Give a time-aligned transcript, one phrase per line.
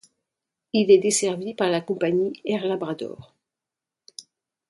[0.73, 3.35] Il est desservi par la compagnie Air Labrador.